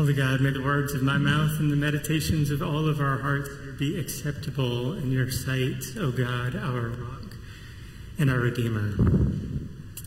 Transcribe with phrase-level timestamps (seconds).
[0.00, 3.18] Holy God, may the words of my mouth and the meditations of all of our
[3.18, 7.36] hearts be acceptable in your sight, O God, our rock
[8.18, 8.94] and our Redeemer.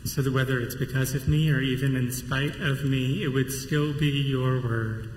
[0.04, 3.52] So that whether it's because of me or even in spite of me, it would
[3.52, 5.10] still be your word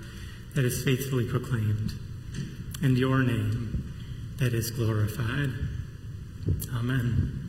[0.54, 1.94] that is faithfully proclaimed
[2.80, 3.92] and your name
[4.36, 5.50] that is glorified.
[6.72, 7.47] Amen.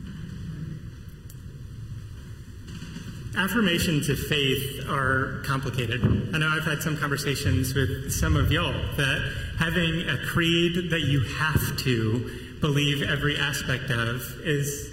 [3.36, 6.02] Affirmations of faith are complicated.
[6.34, 11.00] I know I've had some conversations with some of y'all that having a creed that
[11.00, 14.90] you have to believe every aspect of is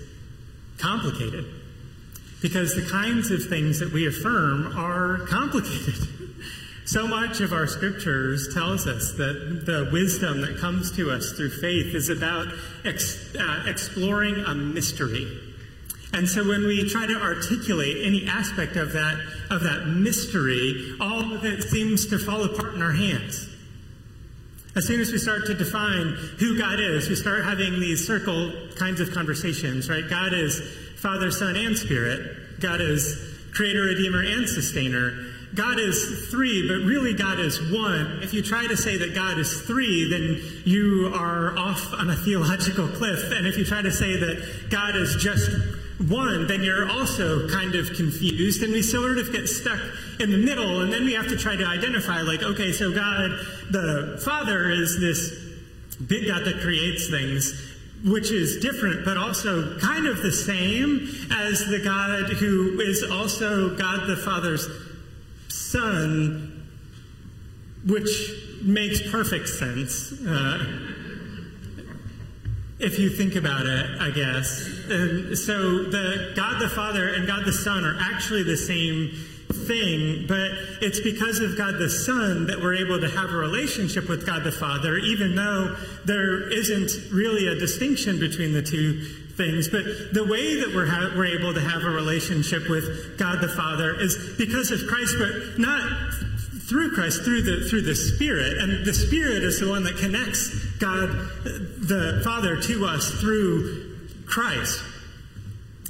[0.78, 1.46] complicated.
[2.42, 5.96] Because the kinds of things that we affirm are complicated.
[6.86, 11.50] so much of our scriptures tells us that the wisdom that comes to us through
[11.50, 12.48] faith is about
[12.86, 15.47] ex- uh, exploring a mystery
[16.14, 19.20] and so when we try to articulate any aspect of that,
[19.52, 23.48] of that mystery, all of it seems to fall apart in our hands.
[24.76, 28.54] As soon as we start to define who God is, we start having these circle
[28.76, 30.08] kinds of conversations, right?
[30.10, 30.62] God is
[30.98, 32.60] Father, Son, and Spirit.
[32.60, 33.18] God is
[33.54, 35.26] Creator, Redeemer, and Sustainer.
[35.56, 38.20] God is three, but really God is one.
[38.22, 42.16] If you try to say that God is three, then you are off on a
[42.16, 43.32] theological cliff.
[43.32, 45.50] And if you try to say that God is just
[46.00, 49.80] one, then you're also kind of confused, and we sort of get stuck
[50.20, 53.32] in the middle, and then we have to try to identify, like, okay, so God,
[53.72, 55.32] the Father, is this
[56.08, 57.60] big God that creates things,
[58.06, 63.76] which is different, but also kind of the same as the God who is also
[63.76, 64.70] God the Father's
[65.48, 66.64] Son,
[67.88, 70.14] which makes perfect sense.
[70.26, 70.94] Uh,
[72.80, 74.68] if you think about it, I guess.
[74.90, 79.12] And so the God the Father and God the Son are actually the same
[79.66, 80.52] thing, but
[80.82, 84.44] it's because of God the Son that we're able to have a relationship with God
[84.44, 89.02] the Father, even though there isn't really a distinction between the two
[89.38, 89.70] things.
[89.70, 93.48] But the way that we're, ha- we're able to have a relationship with God the
[93.48, 96.14] Father is because of Christ, but not
[96.68, 100.67] through Christ, through the through the Spirit, and the Spirit is the one that connects
[100.80, 104.82] God the Father to us through Christ.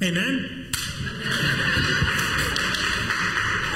[0.01, 0.71] Amen.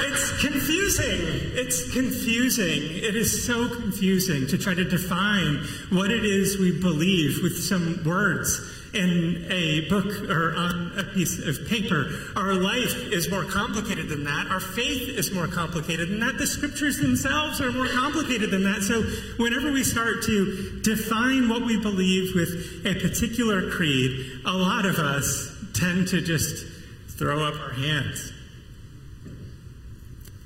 [0.00, 1.20] it's confusing.
[1.54, 2.82] It's confusing.
[3.02, 8.02] It is so confusing to try to define what it is we believe with some
[8.04, 8.60] words
[8.94, 12.06] in a book or on a piece of paper.
[12.36, 14.48] Our life is more complicated than that.
[14.50, 16.36] Our faith is more complicated than that.
[16.36, 18.82] The scriptures themselves are more complicated than that.
[18.82, 19.02] So
[19.42, 24.98] whenever we start to define what we believe with a particular creed, a lot of
[24.98, 26.66] us tend to just
[27.08, 28.32] throw up our hands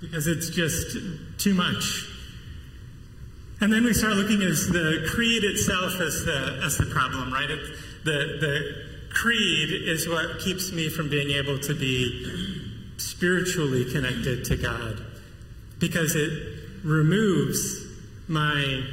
[0.01, 0.97] because it's just
[1.39, 2.09] too much.
[3.61, 7.49] And then we start looking at the creed itself as the as the problem, right?
[8.07, 14.57] The, the creed is what keeps me from being able to be spiritually connected to
[14.57, 15.05] God
[15.79, 16.31] because it
[16.85, 17.85] removes
[18.29, 18.85] my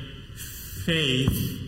[0.85, 1.59] faith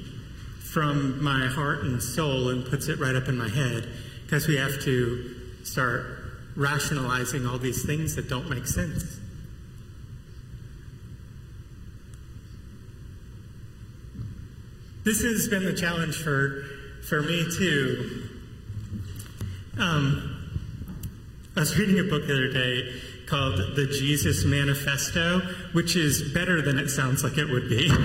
[0.59, 3.87] from my heart and soul and puts it right up in my head
[4.23, 6.05] because we have to start
[6.55, 9.19] rationalizing all these things that don't make sense.
[15.03, 16.63] This has been the challenge for
[17.07, 18.29] for me too.
[19.79, 20.31] Um,
[21.55, 25.39] I was reading a book the other day called The Jesus Manifesto,
[25.73, 27.87] which is better than it sounds like it would be.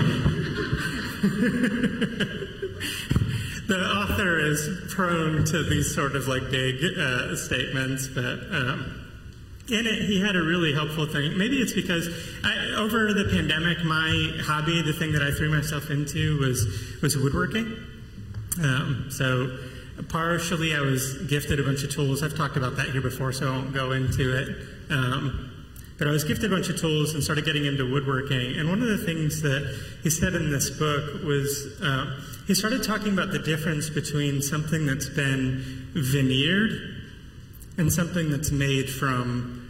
[3.67, 9.01] the author is prone to these sort of like big uh, statements, but um,
[9.69, 11.37] in it, he had a really helpful thing.
[11.37, 12.07] Maybe it's because
[12.43, 16.65] I, over the pandemic, my hobby, the thing that I threw myself into, was
[17.01, 17.90] was woodworking.
[18.59, 19.57] Um, so
[20.09, 22.23] partially, I was gifted a bunch of tools.
[22.23, 24.49] I've talked about that here before, so I won't go into it.
[24.89, 25.51] Um,
[25.97, 28.57] but I was gifted a bunch of tools and started getting into woodworking.
[28.57, 32.83] And one of the things that he said in this book was uh, he started
[32.83, 36.71] talking about the difference between something that's been veneered
[37.77, 39.60] and something that's made from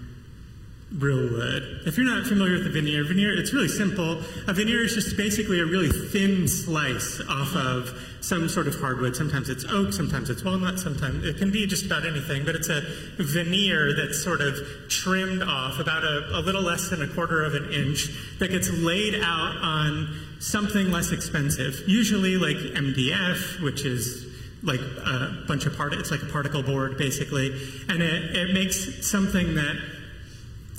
[0.97, 1.81] real wood.
[1.85, 4.19] If you're not familiar with the veneer, veneer, it's really simple.
[4.47, 9.15] A veneer is just basically a really thin slice off of some sort of hardwood.
[9.15, 12.69] Sometimes it's oak, sometimes it's walnut, sometimes it can be just about anything, but it's
[12.69, 12.81] a
[13.17, 14.55] veneer that's sort of
[14.89, 18.09] trimmed off about a, a little less than a quarter of an inch
[18.39, 24.27] that gets laid out on something less expensive, usually like MDF, which is
[24.63, 27.47] like a bunch of part it's like a particle board basically
[27.89, 29.75] and it, it makes something that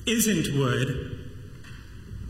[0.06, 1.18] isn't wood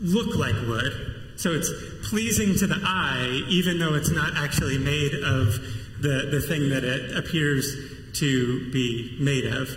[0.01, 0.93] look like wood.
[1.37, 1.71] So it's
[2.09, 5.53] pleasing to the eye, even though it's not actually made of
[6.01, 7.75] the, the thing that it appears
[8.13, 9.69] to be made of.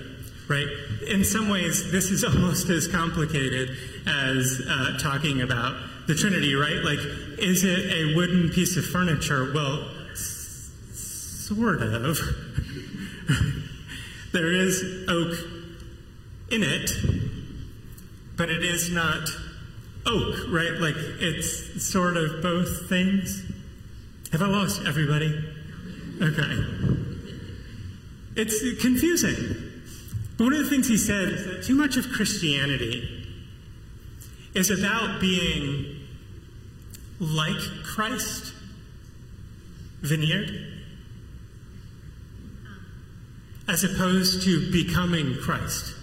[0.49, 0.67] Right?
[1.09, 3.71] In some ways, this is almost as complicated
[4.07, 5.75] as uh, talking about
[6.07, 6.83] the Trinity, right?
[6.85, 7.01] Like,
[7.39, 9.53] is it a wooden piece of furniture?
[9.53, 10.71] Well, s-
[11.49, 12.19] sort of.
[14.33, 15.33] there is oak
[16.51, 16.93] in it,
[18.37, 19.29] but it is not
[20.07, 20.73] oak, right?
[20.79, 23.43] Like it's sort of both things.
[24.33, 25.45] Have I lost everybody?
[26.21, 26.65] Okay.
[28.37, 29.73] It's confusing.
[30.37, 33.27] One of the things he said is that too much of Christianity
[34.55, 35.97] is about being
[37.19, 38.53] like Christ,
[40.03, 40.51] veneered,
[43.69, 45.96] as opposed to becoming Christ.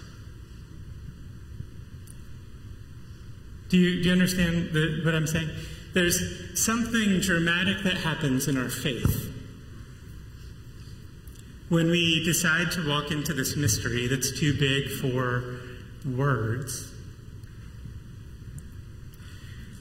[3.74, 5.50] Do you, do you understand the, what I'm saying?
[5.94, 6.22] There's
[6.54, 9.34] something dramatic that happens in our faith
[11.70, 15.58] when we decide to walk into this mystery that's too big for
[16.06, 16.92] words.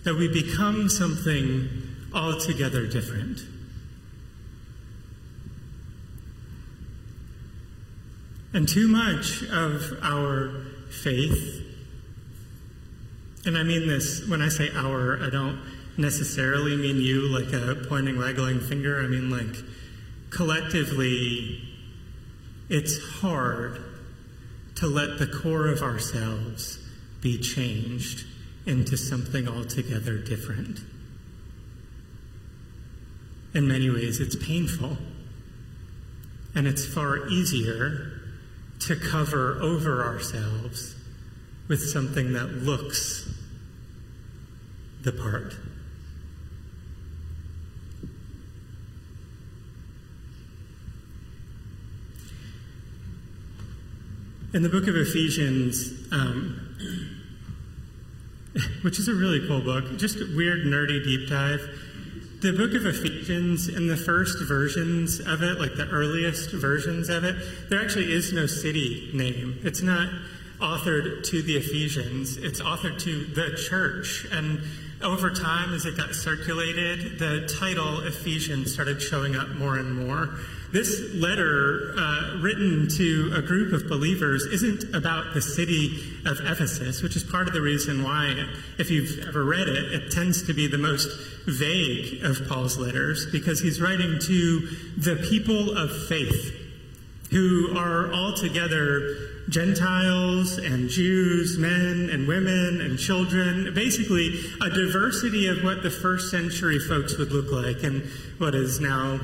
[0.06, 1.70] That we become something
[2.16, 3.42] altogether different.
[8.54, 11.63] And too much of our faith
[13.46, 15.62] and I mean this when I say our, I don't
[15.98, 19.02] necessarily mean you like a pointing, waggling finger.
[19.02, 19.56] I mean like
[20.30, 21.62] collectively,
[22.70, 23.80] it's hard
[24.76, 26.80] to let the core of ourselves
[27.22, 28.26] be changed
[28.66, 30.80] into something altogether different.
[33.54, 34.98] In many ways, it's painful.
[36.56, 38.22] And it's far easier
[38.82, 40.96] to cover over ourselves
[41.68, 43.30] with something that looks
[45.02, 45.56] the part.
[54.54, 56.60] In the book of Ephesians, um,
[58.84, 61.62] which is a really cool book, just a weird, nerdy deep dive.
[62.42, 67.24] The book of Ephesians, in the first versions of it, like the earliest versions of
[67.24, 67.36] it,
[67.70, 69.60] there actually is no city name.
[69.64, 70.10] It's not
[70.64, 74.26] authored to the Ephesians, it's authored to the church.
[74.32, 74.62] And
[75.02, 80.40] over time, as it got circulated, the title Ephesians started showing up more and more.
[80.72, 87.04] This letter, uh, written to a group of believers, isn't about the city of Ephesus,
[87.04, 88.34] which is part of the reason why,
[88.80, 91.10] if you've ever read it, it tends to be the most
[91.46, 94.60] vague of Paul's letters, because he's writing to
[94.98, 96.56] the people of faith
[97.30, 105.48] who are all together Gentiles and Jews, men and women and children, basically a diversity
[105.48, 108.04] of what the first century folks would look like and
[108.38, 109.20] what is now,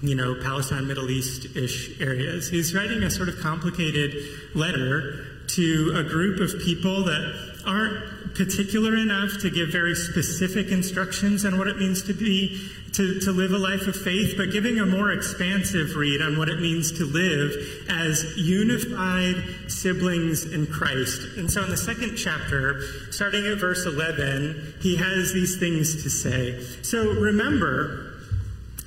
[0.00, 2.48] you know, Palestine, Middle East ish areas.
[2.48, 4.14] He's writing a sort of complicated
[4.54, 11.44] letter to a group of people that aren't particular enough to give very specific instructions
[11.44, 14.78] on what it means to be to, to live a life of faith, but giving
[14.80, 19.36] a more expansive read on what it means to live as unified
[19.68, 21.22] siblings in Christ.
[21.36, 26.10] And so in the second chapter, starting at verse 11, he has these things to
[26.10, 26.60] say.
[26.82, 28.10] So remember,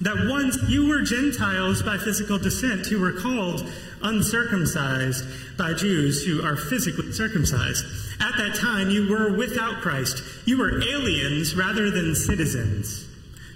[0.01, 3.65] that once you were Gentiles by physical descent who were called
[4.03, 5.25] uncircumcised
[5.57, 7.85] by Jews who are physically circumcised.
[8.19, 10.23] At that time, you were without Christ.
[10.45, 13.07] You were aliens rather than citizens.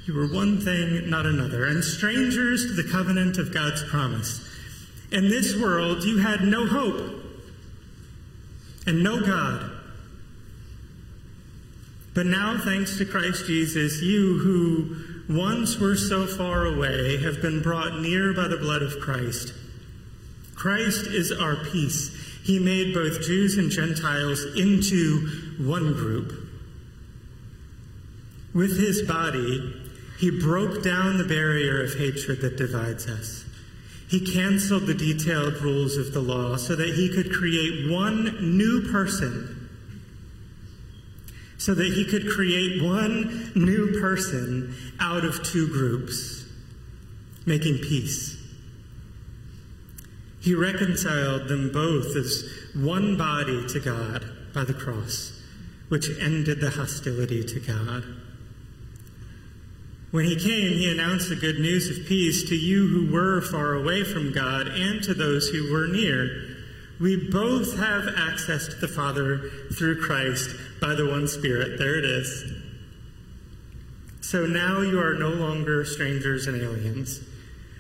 [0.06, 4.48] You were one thing, not another, and strangers to the covenant of God's promise.
[5.12, 7.24] In this world, you had no hope
[8.86, 9.72] and no God.
[12.14, 17.62] But now, thanks to Christ Jesus, you who once were so far away have been
[17.62, 19.54] brought near by the blood of Christ.
[20.58, 22.12] Christ is our peace.
[22.44, 25.28] He made both Jews and Gentiles into
[25.60, 26.34] one group.
[28.54, 29.74] With his body,
[30.20, 33.46] he broke down the barrier of hatred that divides us.
[34.10, 38.90] He canceled the detailed rules of the law so that he could create one new
[38.92, 39.58] person
[41.58, 46.46] so that he could create one new person out of two groups,
[47.46, 48.37] making peace.
[50.40, 55.42] He reconciled them both as one body to God by the cross,
[55.90, 58.04] which ended the hostility to God.
[60.12, 63.74] When he came, he announced the good news of peace to you who were far
[63.74, 66.56] away from God and to those who were near.
[67.00, 71.78] We both have access to the Father through Christ by the one Spirit.
[71.78, 72.54] There it is.
[74.22, 77.22] So now you are no longer strangers and aliens.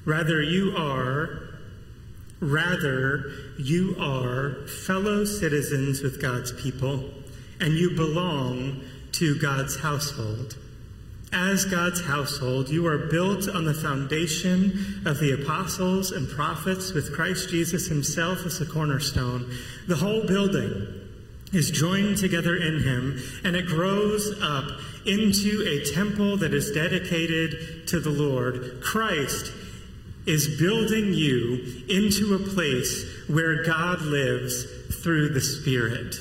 [0.05, 1.46] Rather, you are
[2.39, 7.09] Rather, you are fellow citizens with God's people,
[7.59, 8.81] and you belong
[9.13, 10.55] to God's household.
[11.33, 17.13] As God's household, you are built on the foundation of the apostles and prophets with
[17.13, 19.51] Christ Jesus himself as the cornerstone.
[19.87, 20.87] The whole building
[21.53, 27.87] is joined together in him, and it grows up into a temple that is dedicated
[27.87, 28.81] to the Lord.
[28.81, 29.51] Christ
[30.27, 34.65] is building you into a place where God lives
[35.01, 36.15] through the Spirit.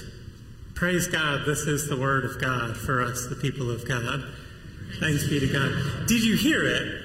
[0.75, 4.25] Praise God, this is the Word of God for us, the people of God.
[5.01, 6.07] Thanks be to God.
[6.07, 7.03] Did you hear it?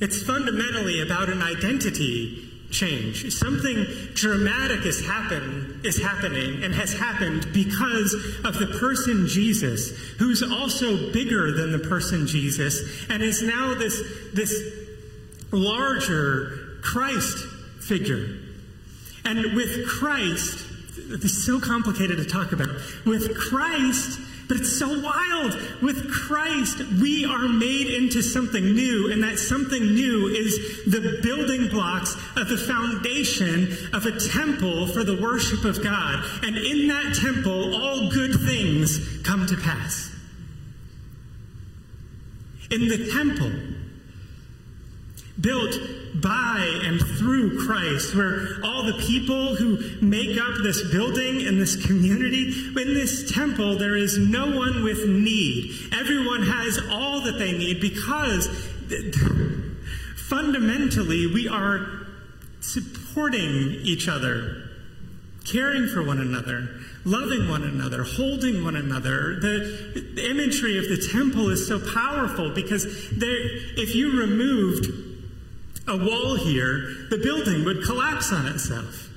[0.00, 3.30] It's fundamentally about an identity change.
[3.32, 8.14] Something dramatic is happen is happening and has happened because
[8.44, 14.02] of the person Jesus, who's also bigger than the person Jesus, and is now this
[14.32, 14.81] this
[15.52, 17.46] larger Christ
[17.80, 18.38] figure.
[19.24, 20.66] And with Christ,
[20.96, 22.68] it's so complicated to talk about.
[23.06, 24.18] With Christ,
[24.48, 25.54] but it's so wild.
[25.80, 31.68] With Christ, we are made into something new, and that something new is the building
[31.68, 36.24] blocks of the foundation of a temple for the worship of God.
[36.42, 40.10] And in that temple, all good things come to pass.
[42.70, 43.52] In the temple,
[45.40, 45.74] built
[46.14, 51.84] by and through Christ, where all the people who make up this building and this
[51.86, 55.72] community, in this temple, there is no one with need.
[55.92, 58.48] Everyone has all that they need because
[60.16, 62.06] fundamentally we are
[62.60, 64.68] supporting each other,
[65.44, 66.68] caring for one another,
[67.04, 69.40] loving one another, holding one another.
[69.40, 73.36] The, imagery of the temple is so powerful because there,
[73.76, 75.11] if you removed
[75.88, 79.08] a wall here, the building would collapse on itself.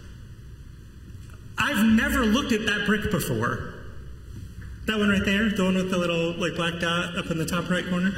[1.57, 3.73] I've never looked at that brick before.
[4.87, 7.45] That one right there, the one with the little like black dot up in the
[7.45, 8.11] top right corner.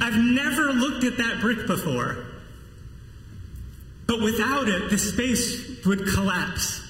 [0.00, 2.26] I've never looked at that brick before.
[4.06, 6.80] But without it, the space would collapse.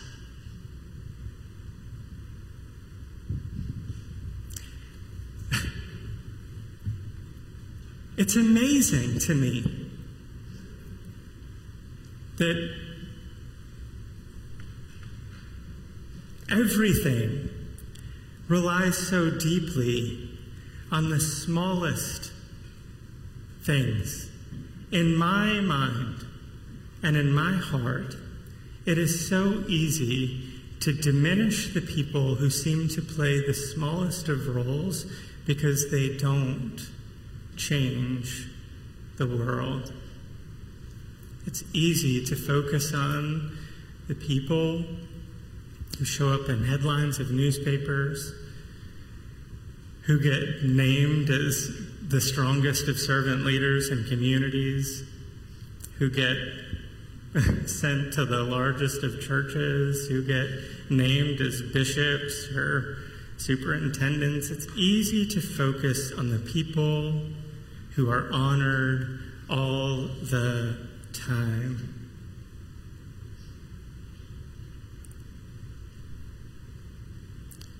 [8.16, 9.84] It's amazing to me
[12.37, 12.75] that
[16.50, 17.49] everything
[18.49, 20.29] relies so deeply
[20.91, 22.33] on the smallest
[23.62, 24.31] things.
[24.93, 26.25] In my mind
[27.03, 28.14] and in my heart,
[28.87, 34.55] it is so easy to diminish the people who seem to play the smallest of
[34.55, 35.07] roles
[35.47, 36.79] because they don't
[37.57, 38.49] change
[39.17, 39.93] the world.
[41.46, 43.56] It's easy to focus on
[44.08, 44.84] the people
[45.98, 48.34] who show up in headlines of newspapers,
[50.02, 51.70] who get named as
[52.08, 55.04] the strongest of servant leaders in communities,
[55.98, 56.36] who get
[57.68, 60.48] sent to the largest of churches, who get
[60.90, 62.98] named as bishops or
[63.36, 64.50] superintendents.
[64.50, 67.22] It's easy to focus on the people
[67.94, 70.76] who are honored all the
[71.14, 72.11] time.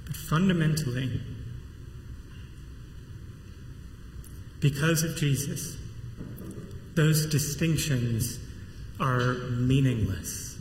[0.07, 1.21] But fundamentally,
[4.61, 5.77] because of Jesus,
[6.95, 8.39] those distinctions
[9.01, 10.57] are meaningless.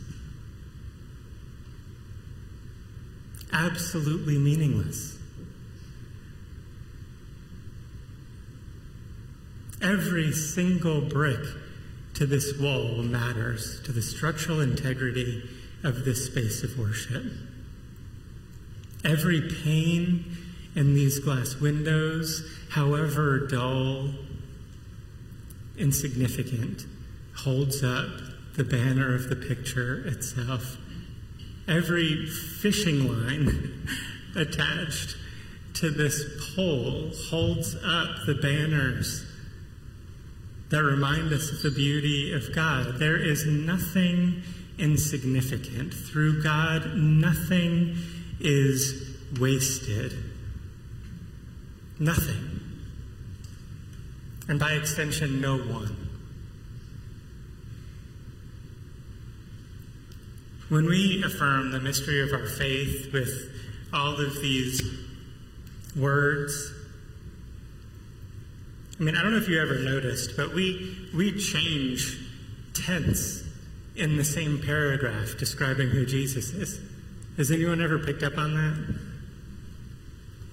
[3.52, 5.16] Absolutely meaningless.
[9.80, 11.40] Every single brick
[12.14, 15.42] to this wall matters to the structural integrity
[15.82, 17.24] of this space of worship.
[19.04, 20.24] Every pane
[20.74, 24.10] in these glass windows, however dull,
[25.76, 26.86] insignificant,
[27.36, 28.08] holds up
[28.56, 30.76] the banner of the picture itself.
[31.66, 33.88] Every fishing line
[34.36, 35.16] attached
[35.74, 39.26] to this pole holds up the banners
[40.70, 42.98] that remind us of the beauty of God.
[42.98, 44.42] There is nothing
[44.78, 45.94] insignificant.
[45.94, 47.96] Through God, nothing
[48.40, 50.12] is wasted.
[51.98, 52.60] Nothing.
[54.48, 55.96] And by extension, no one.
[60.68, 63.52] When we affirm the mystery of our faith with
[63.92, 64.82] all of these
[65.94, 66.72] words,
[68.98, 72.18] I mean, I don't know if you ever noticed, but we, we change
[72.74, 73.42] tense
[73.96, 76.80] in the same paragraph describing who Jesus is.
[77.36, 78.94] Has anyone ever picked up on that?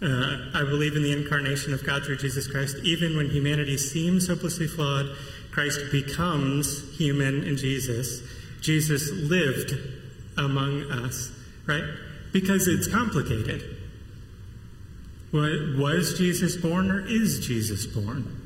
[0.04, 2.78] Uh, I believe in the incarnation of God through Jesus Christ.
[2.84, 5.08] Even when humanity seems hopelessly flawed,
[5.52, 8.24] Christ becomes human in Jesus.
[8.62, 9.74] Jesus lived
[10.38, 11.32] among us,
[11.68, 11.84] right?
[12.32, 13.78] Because it's complicated.
[15.34, 18.38] Was Jesus born or is Jesus born?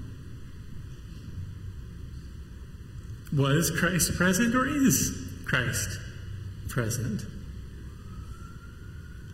[3.36, 6.00] Was Christ present or is Christ
[6.70, 7.24] present?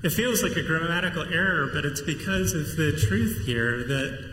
[0.03, 4.31] It feels like a grammatical error, but it's because of the truth here that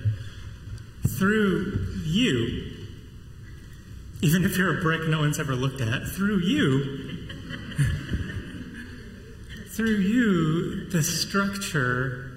[1.08, 2.72] through you,
[4.22, 7.26] even if you're a brick no one's ever looked at, through you,
[9.68, 12.27] through you, the structure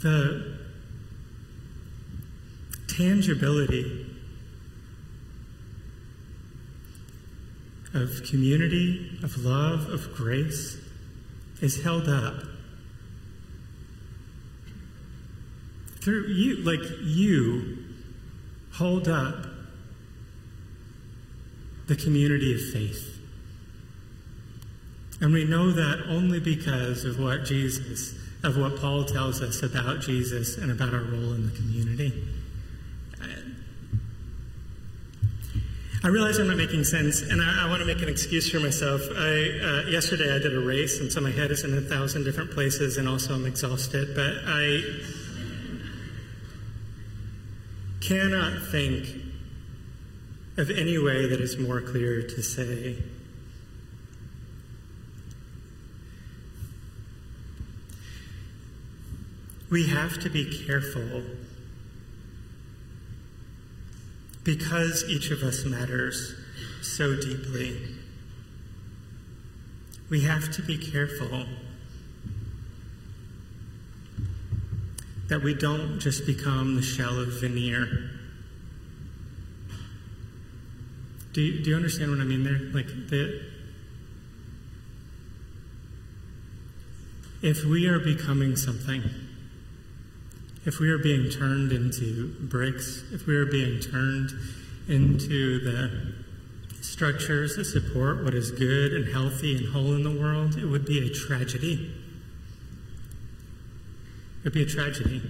[0.00, 0.58] the
[2.88, 4.06] tangibility
[7.94, 10.78] of community, of love, of grace
[11.60, 12.42] is held up.
[16.00, 17.78] Through you, like you
[18.72, 19.46] hold up
[21.86, 23.18] the community of faith.
[25.20, 28.14] And we know that only because of what Jesus
[28.46, 32.12] of what Paul tells us about Jesus and about our role in the community.
[36.04, 38.60] I realize I'm not making sense, and I, I want to make an excuse for
[38.60, 39.00] myself.
[39.10, 42.22] I, uh, yesterday I did a race, and so my head is in a thousand
[42.22, 44.14] different places, and also I'm exhausted.
[44.14, 44.82] But I
[48.00, 49.08] cannot think
[50.56, 52.98] of any way that is more clear to say
[59.68, 61.22] we have to be careful
[64.44, 66.34] because each of us matters
[66.80, 67.76] so deeply.
[70.08, 71.46] We have to be careful
[75.28, 78.10] that we don't just become the shell of veneer.
[81.32, 82.60] Do you, do you understand what I mean there?
[82.72, 83.42] Like the
[87.42, 89.02] if we are becoming something
[90.66, 94.32] if we are being turned into bricks, if we are being turned
[94.88, 96.14] into the
[96.82, 100.84] structures that support what is good and healthy and whole in the world, it would
[100.84, 101.94] be a tragedy.
[104.40, 105.22] It would be a tragedy.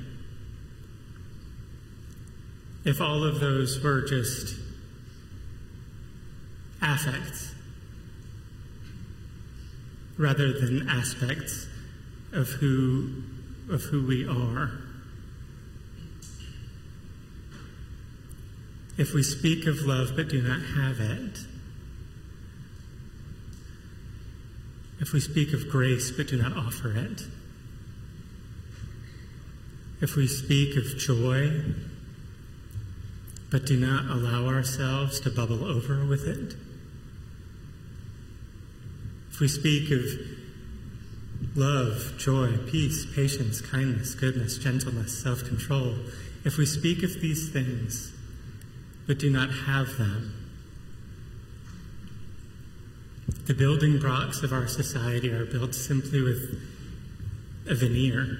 [2.84, 4.56] If all of those were just
[6.80, 7.52] affects
[10.16, 11.66] rather than aspects
[12.32, 13.22] of who
[13.68, 14.85] of who we are.
[18.98, 21.38] If we speak of love but do not have it,
[25.00, 27.22] if we speak of grace but do not offer it,
[30.00, 31.62] if we speak of joy
[33.50, 36.56] but do not allow ourselves to bubble over with it,
[39.30, 40.04] if we speak of
[41.54, 45.94] love, joy, peace, patience, kindness, goodness, gentleness, self control,
[46.44, 48.15] if we speak of these things,
[49.06, 50.32] but do not have them.
[53.46, 56.60] The building blocks of our society are built simply with
[57.68, 58.38] a veneer.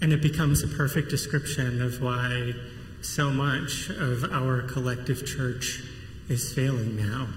[0.00, 2.52] And it becomes a perfect description of why
[3.00, 5.82] so much of our collective church
[6.28, 7.28] is failing now.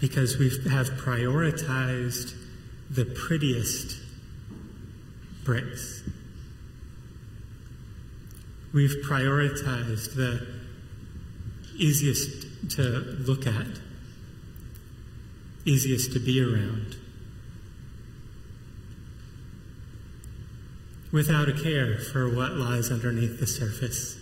[0.00, 2.34] Because we have prioritized
[2.90, 3.98] the prettiest
[5.44, 6.02] bricks
[8.76, 10.46] We've prioritized the
[11.78, 12.82] easiest to
[13.26, 13.80] look at,
[15.64, 16.96] easiest to be around,
[21.10, 24.18] without a care for what lies underneath the surface.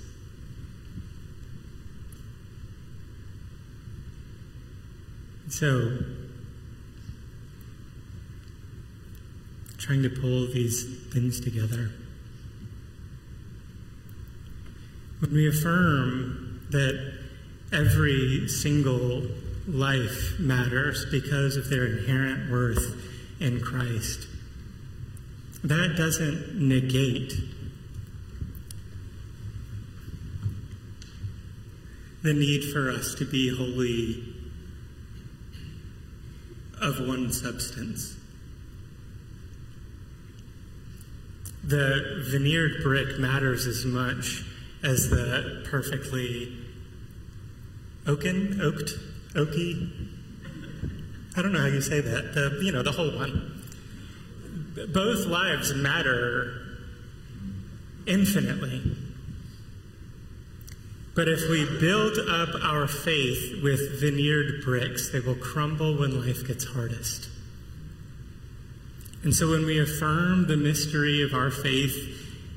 [5.49, 5.99] So,
[9.79, 11.91] trying to pull these things together.
[15.25, 17.15] When we affirm that
[17.73, 19.23] every single
[19.67, 22.95] life matters because of their inherent worth
[23.41, 24.27] in Christ,
[25.63, 27.33] that doesn't negate
[32.23, 34.23] the need for us to be holy
[36.83, 38.15] of one substance.
[41.63, 44.45] The veneered brick matters as much
[44.85, 46.53] as the perfectly
[48.07, 48.93] oaken, oaked,
[49.35, 49.91] oaky.
[51.37, 52.35] I don't know how you say that.
[52.35, 53.63] The you know the whole one.
[54.93, 56.61] Both lives matter
[58.07, 58.83] infinitely.
[61.15, 66.47] But if we build up our faith with veneered bricks, they will crumble when life
[66.47, 67.29] gets hardest.
[69.23, 71.97] And so when we affirm the mystery of our faith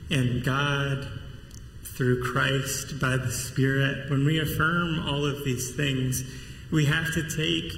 [0.10, 1.08] in God
[1.98, 6.24] through Christ by the Spirit, when we affirm all of these things,
[6.72, 7.74] we have to take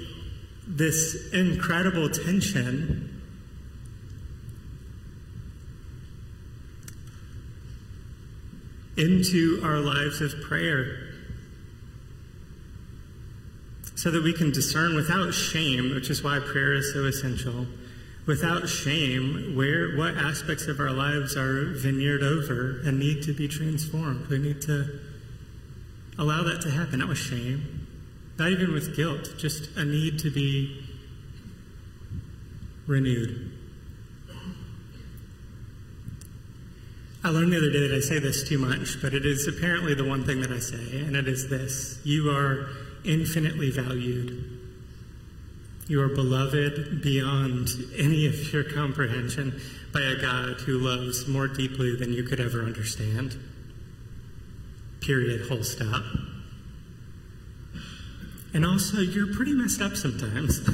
[0.66, 3.22] this incredible tension
[8.98, 11.08] into our lives of prayer
[13.94, 17.66] so that we can discern without shame, which is why prayer is so essential,
[18.26, 23.48] without shame, where what aspects of our lives are veneered over and need to be
[23.48, 24.26] transformed.
[24.28, 25.00] We need to
[26.18, 27.86] allow that to happen, not with shame,
[28.38, 30.84] not even with guilt, just a need to be
[32.86, 33.52] renewed.
[37.22, 39.94] I learned the other day that I say this too much, but it is apparently
[39.94, 42.68] the one thing that I say, and it is this You are
[43.04, 44.59] infinitely valued.
[45.90, 49.60] You are beloved beyond any of your comprehension
[49.92, 53.36] by a God who loves more deeply than you could ever understand.
[55.00, 56.04] Period, whole stop.
[58.54, 60.60] And also, you're pretty messed up sometimes.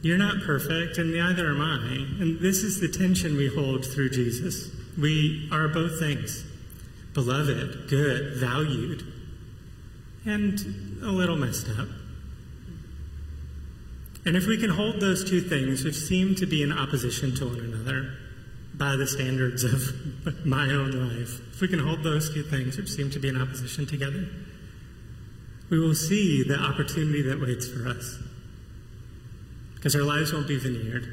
[0.00, 2.22] You're not perfect, and neither am I.
[2.22, 4.74] And this is the tension we hold through Jesus.
[4.98, 6.42] We are both things
[7.12, 9.04] beloved, good, valued,
[10.24, 10.58] and
[11.02, 11.86] a little messed up.
[14.24, 17.46] And if we can hold those two things, which seem to be in opposition to
[17.46, 18.14] one another
[18.74, 22.88] by the standards of my own life, if we can hold those two things, which
[22.88, 24.28] seem to be in opposition together,
[25.70, 28.18] we will see the opportunity that waits for us.
[29.74, 31.12] Because our lives won't be veneered.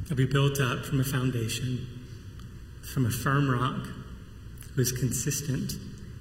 [0.00, 1.86] They'll be built up from a foundation,
[2.82, 3.86] from a firm rock
[4.74, 5.74] who is consistent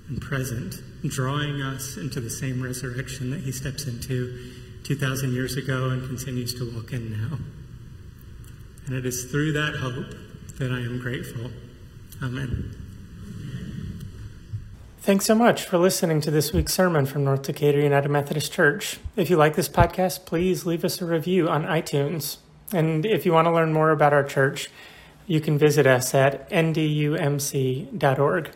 [0.08, 5.89] and present, drawing us into the same resurrection that he steps into 2,000 years ago
[5.89, 7.38] and continues to walk in now.
[8.86, 10.15] And it is through that hope
[10.60, 11.52] that I am grateful.
[12.22, 12.76] Amen.
[15.00, 19.00] Thanks so much for listening to this week's sermon from North Decatur United Methodist Church.
[19.17, 22.38] If you like this podcast, please leave us a review on iTunes.
[22.72, 24.69] And if you want to learn more about our church,
[25.28, 28.52] you can visit us at ndumc.org.